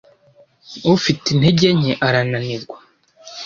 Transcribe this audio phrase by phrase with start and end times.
[0.95, 2.77] Ufite intege nke arananirwa.